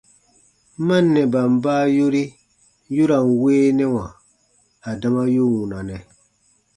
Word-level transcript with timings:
Mannɛban 0.87 1.49
baa 1.63 1.83
yori 1.97 2.23
yu 2.95 3.03
ra 3.09 3.17
n 3.25 3.29
weenɛwa 3.41 4.05
adama 4.89 5.21
yu 5.35 5.43
wunanɛ. 5.53 5.97